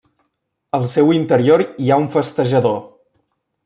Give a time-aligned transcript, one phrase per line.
[0.77, 2.85] Al seu interior hi ha un festejador.